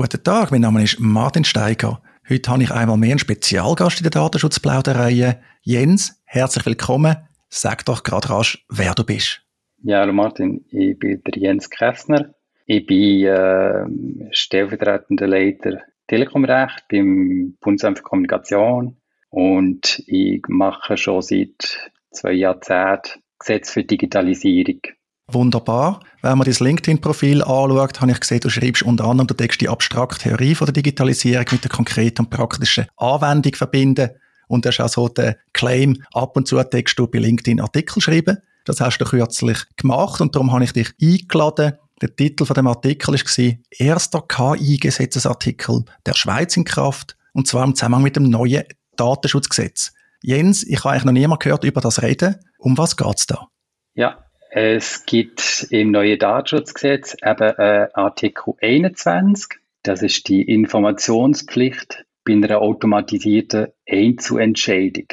[0.00, 2.00] Guten Tag, mein Name ist Martin Steiger.
[2.30, 5.40] Heute habe ich einmal mehr einen Spezialgast in der Datenschutzplauderei.
[5.62, 7.16] Jens, herzlich willkommen.
[7.48, 9.42] Sag doch gerade rasch, wer du bist.
[9.82, 12.32] Ja, hallo Martin, ich bin der Jens Kessner.
[12.66, 13.86] Ich bin äh,
[14.30, 18.98] stellvertretender Leiter Telekomrecht beim Bundesamt für Kommunikation
[19.30, 24.78] und ich mache schon seit zwei Jahrzehnten Gesetz für Digitalisierung.
[25.30, 26.00] Wunderbar.
[26.22, 29.68] Wenn man das LinkedIn-Profil anschaut, habe ich gesehen, du schreibst unter anderem, du deckst die
[29.68, 34.10] abstrakte Theorie von der Digitalisierung mit der konkreten und praktischen Anwendung verbinden.
[34.48, 38.00] Und du hast auch so den Claim, ab und zu deckst du bei LinkedIn Artikel
[38.00, 38.38] schreiben.
[38.64, 41.74] Das hast du kürzlich gemacht und darum habe ich dich eingeladen.
[42.00, 47.74] Der Titel von dem Artikel war Erster KI-Gesetzesartikel der Schweiz in Kraft und zwar im
[47.74, 48.64] Zusammenhang mit dem neuen
[48.96, 49.92] Datenschutzgesetz.
[50.22, 52.36] Jens, ich habe eigentlich noch niemand gehört über das reden.
[52.58, 53.48] Um was geht es da?
[53.94, 59.60] Ja, es gibt im neuen Datenschutzgesetz eben äh, Artikel 21.
[59.82, 65.06] Das ist die Informationspflicht bei einer automatisierten Einzelentscheidung.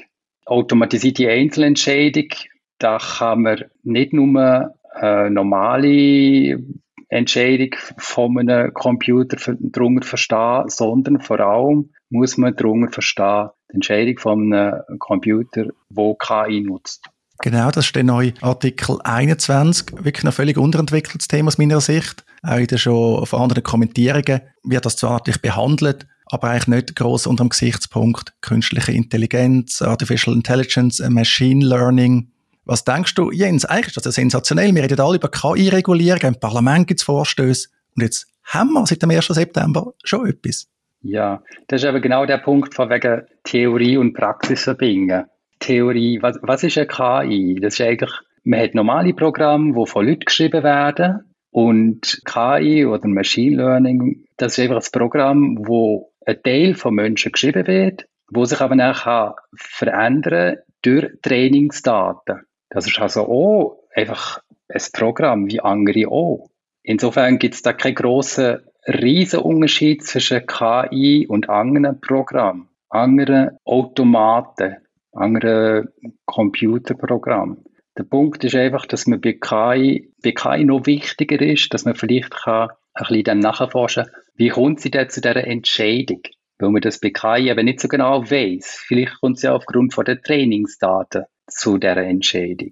[0.45, 2.29] Automatisierte Einzelentscheidung,
[2.77, 6.63] da kann man nicht nur eine normale
[7.09, 14.17] Entscheidung von einem Computer darunter verstehen, sondern vor allem muss man darunter verstehen, die Entscheidung
[14.17, 17.09] von einem Computer, wo KI nutzt.
[17.41, 20.03] Genau, das ist der neue Artikel 21.
[20.03, 22.25] Wirklich ein völlig unterentwickeltes Thema aus meiner Sicht.
[22.43, 27.27] Auch in den schon vorhandenen Kommentierungen wird das zwar natürlich behandelt, aber eigentlich nicht groß
[27.27, 32.31] unter dem Gesichtspunkt künstliche Intelligenz, Artificial Intelligence, Machine Learning.
[32.63, 33.65] Was denkst du, Jens?
[33.65, 34.73] Eigentlich ist das ja sensationell.
[34.73, 39.01] Wir reden alle über KI-Regulierung, im Parlament gibt es Vorstöße und jetzt haben wir seit
[39.01, 39.27] dem 1.
[39.27, 40.67] September schon etwas.
[41.01, 45.25] Ja, das ist aber genau der Punkt von wegen Theorie und Praxis verbinden.
[45.65, 47.59] Theorie, was, was ist eine KI?
[47.59, 48.11] Das ist eigentlich,
[48.43, 51.33] man hat normale Programme, die von Leuten geschrieben werden.
[51.49, 57.31] Und KI oder Machine Learning, das ist einfach ein Programm, wo ein Teil von Menschen
[57.31, 62.41] geschrieben wird, wo sich aber nachher verändern durch Trainingsdaten.
[62.69, 66.49] Das ist also auch einfach ein Programm wie andere auch.
[66.83, 74.75] Insofern gibt es da keinen grossen Riesenunterschied zwischen KI und anderen Programmen, anderen Automaten
[75.15, 75.93] andere
[76.25, 77.57] Computerprogramme.
[77.97, 81.95] Der Punkt ist einfach, dass man bei KI, bei KI noch wichtiger ist, dass man
[81.95, 84.05] vielleicht kann ein bisschen dann nachforschen
[84.37, 86.21] wie kommt sie denn zu dieser Entscheidung?
[86.59, 88.83] Weil man das bei KI eben nicht so genau weiß.
[88.85, 92.71] Vielleicht kommt sie aufgrund von den Trainingsdaten zu dieser Entscheidung.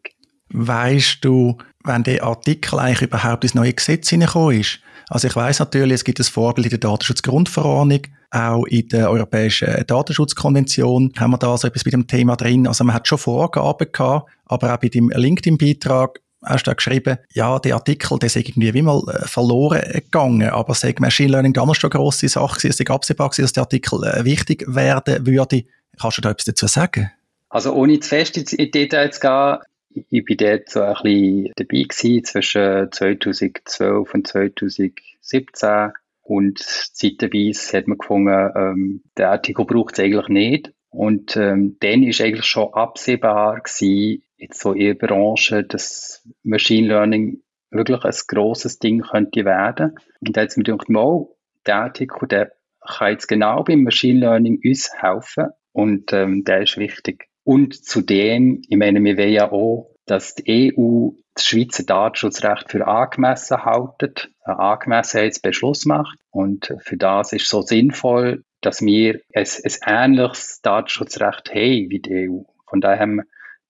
[0.49, 4.79] Weißt du, wenn der Artikel eigentlich überhaupt ins neue Gesetz hineingekommen ist?
[5.09, 8.01] Also ich weiß natürlich, es gibt ein Vorbild in der Datenschutzgrundverordnung,
[8.33, 12.67] auch in der Europäischen Datenschutzkonvention haben wir da so etwas mit dem Thema drin.
[12.67, 17.17] Also man hat schon Vorgaben gehabt, aber auch bei dem LinkedIn-Beitrag hast du da geschrieben,
[17.33, 21.53] ja, der Artikel, der ist irgendwie wie mal äh, verloren gegangen, aber sag Machine Learning
[21.53, 25.25] damals schon eine grosse Sache, es ist absehbar gewesen, dass der Artikel äh, wichtig werden
[25.25, 25.63] würde.
[25.99, 27.11] Kannst du da etwas dazu sagen?
[27.49, 29.57] Also ohne zu fest in Details zu gehen,
[30.09, 34.91] ich bin dort so ein bisschen dabei gewesen, zwischen 2012 und 2017
[36.23, 40.73] und zeitweise hat man gefunden, ähm, der Artikel braucht es eigentlich nicht.
[40.89, 46.87] Und ähm, dann ist eigentlich schon absehbar gewesen, jetzt so in der Branche, dass Machine
[46.87, 47.41] Learning
[47.71, 49.95] wirklich ein grosses Ding könnte werden.
[50.21, 51.27] Und da hat es mir gedacht, mal,
[51.65, 52.53] der Artikel, der
[52.85, 55.47] kann jetzt genau beim Machine Learning uns helfen.
[55.71, 57.27] Und ähm, der ist wichtig.
[57.43, 62.87] Und zudem, ich meine, wir wollen ja auch, dass die EU das Schweizer Datenschutzrecht für
[62.87, 66.19] angemessen haltet, einen Angemessenheitsbeschluss macht.
[66.29, 72.29] Und für das ist so sinnvoll, dass wir ein, ein ähnliches Datenschutzrecht haben wie die
[72.29, 72.43] EU.
[72.67, 73.07] Von daher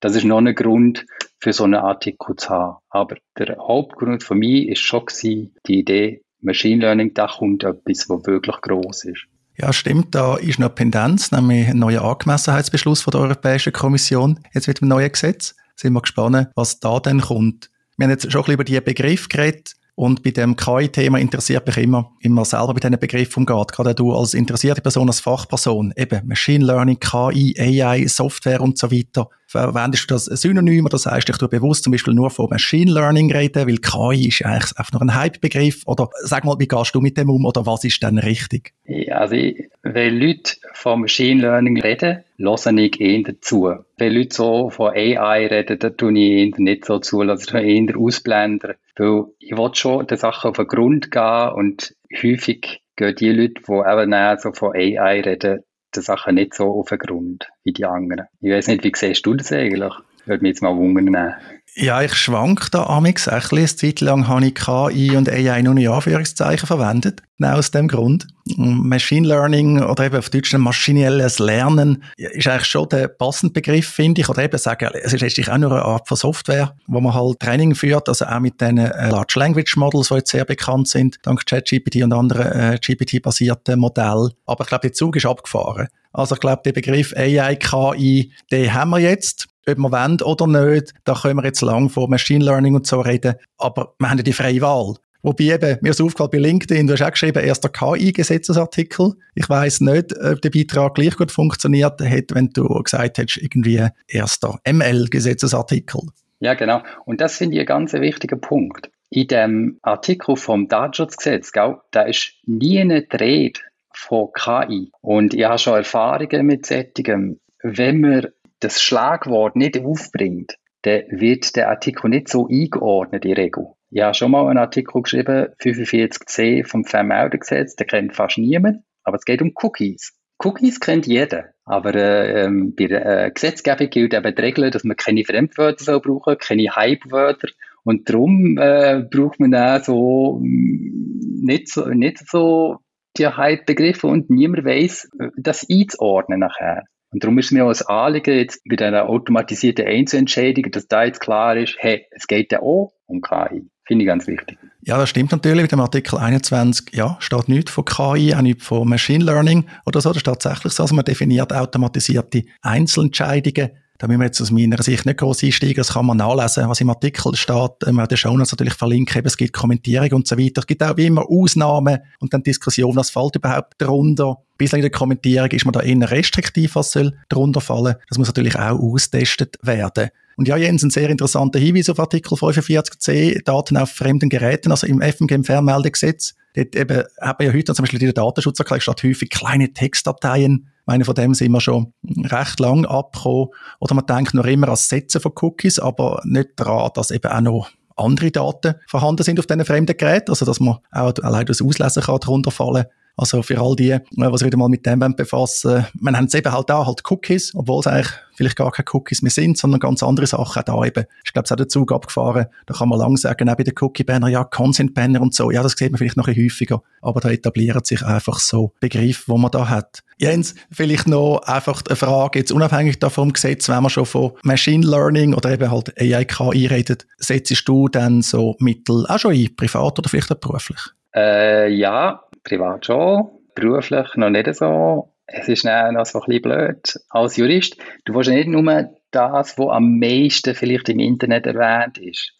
[0.04, 1.06] das ist noch ein Grund
[1.40, 2.78] für so einen Artikel zu haben.
[2.90, 8.10] Aber der Hauptgrund für mich ist schon gewesen, die Idee, Machine Learning, da kommt etwas,
[8.10, 9.28] was wirklich groß ist.
[9.56, 10.14] Ja, stimmt.
[10.14, 14.90] Da ist noch Pendenz, nämlich ein neuer Angemessenheitsbeschluss von der Europäischen Kommission, jetzt mit dem
[14.90, 17.70] neuen Gesetz sind wir gespannt, was da dann kommt.
[17.98, 19.76] Wir haben jetzt schon ein bisschen über die Begriff geredet.
[19.96, 23.72] Und bei dem KI-Thema interessiert mich immer, man selber mit diesen Begriffen umgeht.
[23.72, 28.92] Gerade du als interessierte Person, als Fachperson, eben Machine Learning, KI, AI, Software und so
[28.92, 29.30] weiter.
[29.54, 33.68] Verwendest du das Synonym oder sagst du bewusst zum Beispiel nur von Machine Learning reden,
[33.68, 35.84] weil KI ist eigentlich einfach nur ein Hype-Begriff?
[35.86, 38.74] Oder sag mal, wie gehst du mit dem um oder was ist denn richtig?
[38.86, 39.36] Ja, also,
[39.84, 43.76] wenn Leute von Machine Learning reden, höre ich eher dazu.
[44.00, 47.96] Wenn Leute so von AI reden, dann tue ich eher nicht so zu, also eher
[47.96, 48.74] ausblenden.
[48.98, 53.62] Weil ich will schon den Sachen auf den Grund gehen und häufig gehen die Leute,
[53.68, 55.60] die eben so von AI reden,
[55.96, 58.28] die Sachen nicht so auf den Grund wie die anderen.
[58.42, 59.94] Ich weiß nicht, wie siehst du das eigentlich?
[60.26, 61.36] Würde mich jetzt mal wundern.
[61.76, 63.42] Ja, ich schwank da amix ein.
[63.52, 67.24] Eine Zeit lang habe ich KI und AI nur in Anführungszeichen verwendet.
[67.40, 68.28] Genau aus dem Grund.
[68.58, 74.22] Machine Learning oder eben auf Deutsch maschinelles Lernen ist eigentlich schon der passende Begriff, finde
[74.22, 74.30] ich.
[74.30, 77.40] Oder eben sagen, es ist letztlich auch nur eine Art von Software, wo man halt
[77.40, 81.18] Training führt, also auch mit den äh, Large Language Models, die jetzt sehr bekannt sind,
[81.24, 84.30] dank ChatGPT und anderen äh, GPT-basierten Modellen.
[84.46, 85.88] Aber ich glaube, der Zug ist abgefahren.
[86.12, 90.48] Also ich glaube, der Begriff AI, KI, den haben wir jetzt ob wir wollen oder
[90.48, 94.18] nicht, da können wir jetzt lang von Machine Learning und so reden, aber wir haben
[94.18, 94.96] ja die freie Wahl.
[95.26, 99.14] Wobei eben, mir ist aufgefallen bei LinkedIn, du hast auch geschrieben, erster KI-Gesetzesartikel.
[99.36, 103.88] Ich weiß nicht, ob der Beitrag gleich gut funktioniert hätte, wenn du gesagt hättest, irgendwie
[104.08, 106.02] erster ML-Gesetzesartikel.
[106.42, 106.84] Ja, genau.
[107.06, 108.92] Und das finde ich ein ganz wichtiger Punkt.
[109.10, 111.54] In dem Artikel vom Datenschutzgesetz,
[111.92, 113.62] da ist nie eine Rede
[113.94, 114.92] von KI.
[115.00, 117.40] Und ich habe schon Erfahrungen mit Sättigen.
[117.62, 118.28] Wenn man
[118.64, 123.68] das Schlagwort nicht aufbringt, dann wird der Artikel nicht so eingeordnet in Regel.
[123.90, 129.18] Ich habe schon mal einen Artikel geschrieben, 45c vom Vermeldegesetz, der kennt fast niemand, aber
[129.18, 130.14] es geht um Cookies.
[130.44, 134.84] Cookies kennt jeder, aber äh, ähm, bei der äh, Gesetzgebung gilt eben die Regel, dass
[134.84, 137.50] man keine Fremdwörter soll brauchen, keine Hypewörter
[137.84, 142.80] und darum äh, braucht man auch so mm, nicht so, nicht so
[143.18, 146.84] die Hype-Begriffe und niemand weiß, äh, das einzuordnen nachher.
[147.14, 151.22] Und darum ist mir auch ein Anliegen, jetzt bei einer automatisierten Einzelentscheidung, dass da jetzt
[151.22, 153.70] klar ist, hey, es geht ja auch um KI.
[153.86, 154.58] Finde ich ganz wichtig.
[154.82, 155.62] Ja, das stimmt natürlich.
[155.64, 160.02] Mit dem Artikel 21 ja, steht nichts von KI, auch nicht von Machine Learning oder
[160.02, 160.10] so.
[160.10, 160.84] Das ist tatsächlich so.
[160.84, 163.72] Also man definiert automatisierte Einzelentscheidungen
[164.04, 165.78] da müssen wir jetzt aus meiner Sicht nicht groß einsteigen.
[165.78, 167.72] Das kann man nachlesen, was im Artikel steht.
[167.86, 169.26] Wir werden schon natürlich verlinken.
[169.26, 170.60] Es gibt Kommentierungen und so weiter.
[170.60, 174.40] Es gibt auch wie immer Ausnahmen und dann Diskussionen, was fällt überhaupt darunter.
[174.58, 177.96] Bislang in der Kommentierung ist man da eher restriktiv, was soll darunter fallen.
[178.10, 180.10] Das muss natürlich auch austestet werden.
[180.36, 184.86] Und ja, Jens, ein sehr interessanter Hinweis auf Artikel 45c, Daten auf fremden Geräten, also
[184.86, 186.36] im FMG, im Fernmeldegesetz.
[186.56, 190.68] Dort eben, haben wir ja heute zum Beispiel in der Datenschutzerklärung statt häufig kleine Textdateien
[190.86, 191.94] meine, von dem sind wir schon
[192.26, 193.50] recht lang abgekommen.
[193.80, 197.32] Oder man denkt noch immer an das Setzen von Cookies, aber nicht daran, dass eben
[197.32, 200.32] auch noch andere Daten vorhanden sind auf diesen fremden Geräten.
[200.32, 202.86] Also, dass man auch allein das Auslesen kann darunter fallen.
[203.16, 206.34] Also für all die, äh, die sich wieder mal mit dem befassen, man haben es
[206.34, 209.80] eben halt da halt Cookies, obwohl es eigentlich vielleicht gar keine Cookies mehr sind, sondern
[209.80, 211.06] ganz andere Sachen auch da eben.
[211.24, 212.48] Ich glaube, es hat der Zug abgefahren.
[212.66, 215.52] Da kann man lang sagen, auch bei den Cookie-Banner, ja, Consent-Banner und so.
[215.52, 216.82] Ja, das sieht man vielleicht noch ein häufiger.
[217.02, 220.04] Aber da etablieren sich einfach so Begriffe, wo man da hat.
[220.18, 224.86] Jens, vielleicht noch einfach eine Frage, jetzt unabhängig davon Gesetz, wenn man schon von Machine
[224.86, 229.56] Learning oder eben halt AI KI redet, setzt du dann so Mittel auch schon ein,
[229.56, 230.80] privat oder vielleicht auch beruflich?
[231.16, 235.14] Äh, ja, privat schon, beruflich noch nicht so.
[235.26, 237.00] Es ist noch so ein bisschen blöd.
[237.10, 242.34] Als Jurist, du willst nicht nur das, was am meisten vielleicht im Internet erwähnt ist.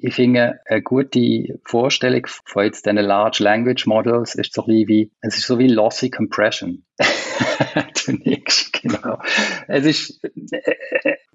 [0.00, 5.10] Ich finde, eine gute Vorstellung von jetzt diesen Large Language Models ist so ein wie,
[5.22, 6.84] es ist so wie Lossy Compression.
[8.06, 9.18] du nix, genau.
[9.66, 10.20] Es ist,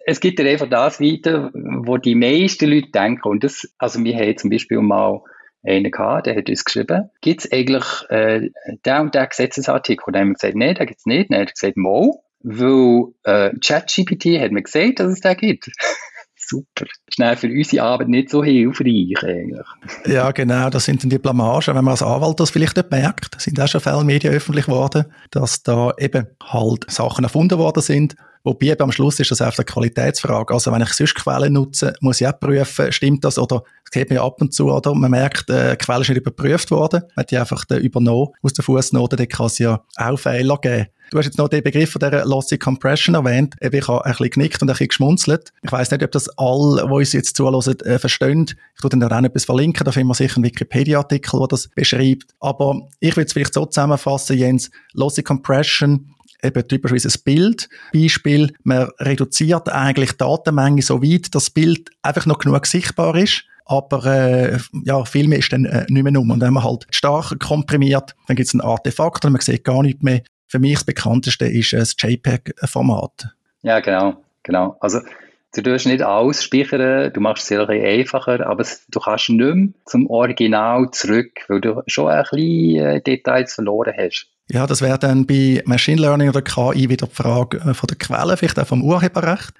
[0.06, 3.28] es gibt dir einfach das weiter, wo die meisten Leute denken.
[3.28, 5.22] Und das, also wir haben zum Beispiel mal
[5.66, 8.50] einen gehabt, der hat uns geschrieben, gibt es eigentlich äh,
[8.86, 10.04] der und der Gesetzesartikel?
[10.08, 11.32] Und dann haben wir gesagt, nein, den gibt es nicht.
[11.32, 15.70] Dann hat er gesagt, mo, weil äh, ChatGPT hat mir gesagt, dass es den gibt.
[16.36, 16.86] Super.
[17.14, 19.66] Schnell für unsere Arbeit nicht so hilfreich eigentlich.
[20.06, 21.74] Ja, genau, das sind dann die Blamagen.
[21.74, 25.06] Wenn man als Anwalt das vielleicht nicht merkt, sind auch schon viele Medien öffentlich geworden,
[25.32, 29.66] dass da eben halt Sachen erfunden worden sind, Wobei am Schluss ist das einfach eine
[29.66, 30.54] Qualitätsfrage.
[30.54, 34.10] Also wenn ich sonst Quellen nutze, muss ich auch prüfen, stimmt das oder es geht
[34.10, 37.24] mir ab und zu, oder man merkt, äh, die Quelle ist nicht überprüft worden, man
[37.24, 40.88] hat die einfach übernommen aus der Fußnote, dann kann es ja auch Fehler geben.
[41.14, 43.56] Du hast jetzt noch den Begriff von der Lossy Compression erwähnt.
[43.60, 45.54] Ich habe ein bisschen genickt und ein bisschen geschmunzelt.
[45.62, 48.46] Ich weiß nicht, ob das alle, die uns jetzt zuhören, äh, verstehen.
[48.50, 49.86] Ich tue dann da auch etwas verlinken.
[49.86, 52.34] Da finden wir sicher einen Wikipedia-Artikel, der das beschreibt.
[52.40, 54.72] Aber ich würde es vielleicht so zusammenfassen, Jens.
[54.94, 56.13] Lossy Compression
[56.44, 57.70] eben typischerweise ein Bild.
[57.94, 63.16] Beispiel, man reduziert eigentlich die Datenmenge so weit, dass das Bild einfach noch genug sichtbar
[63.16, 63.46] ist.
[63.66, 66.32] Aber äh, ja, viel mehr ist dann äh, nicht mehr um.
[66.32, 69.82] Und wenn man halt stark komprimiert, dann gibt es ein Artefakt und man sieht gar
[69.82, 70.22] nicht mehr.
[70.48, 73.30] Für mich das bekannteste ist das JPEG-Format.
[73.62, 74.78] Ja, genau, genau.
[74.82, 75.00] Also
[75.56, 79.70] du tust nicht alles speichern, du machst es sehr einfacher, aber du kannst nicht mehr
[79.86, 84.28] zum Original zurück, weil du schon ein bisschen äh, Details verloren hast.
[84.50, 87.98] Ja, das wäre dann bei Machine Learning oder KI wieder die Frage äh, von der
[87.98, 89.54] Quelle, vielleicht auch vom Urheberrecht.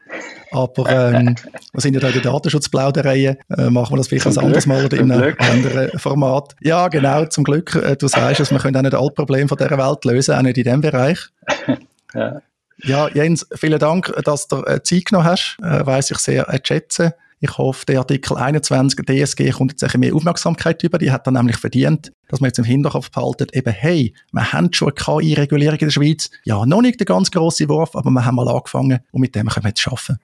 [0.52, 1.36] Aber ähm,
[1.74, 4.86] wir sind ja da in der Datenschutzplauderei, äh, machen wir das vielleicht ein anderes Mal
[4.86, 6.56] oder in einem anderen Format.
[6.62, 7.76] Ja, genau, zum Glück.
[7.76, 10.42] Äh, du sagst es, wir können auch nicht alle Probleme von dieser Welt lösen, auch
[10.42, 11.20] nicht in diesem Bereich.
[12.14, 12.42] ja.
[12.84, 15.58] ja, Jens, vielen Dank, dass du äh, Zeit genommen hast.
[15.64, 17.14] Äh, weiss ich sehr äh, schätzen.
[17.46, 20.98] Ich hoffe, der Artikel 21 DSG kommt jetzt ein mehr Aufmerksamkeit über.
[20.98, 24.72] Die hat dann nämlich verdient, dass man jetzt im Hinterkopf behalten, eben, hey, wir haben
[24.72, 26.30] schon eine KI-Regulierung in der Schweiz.
[26.46, 29.50] Ja, noch nicht der ganz grosse Wurf, aber wir haben mal angefangen und mit dem
[29.50, 30.20] können wir jetzt arbeiten.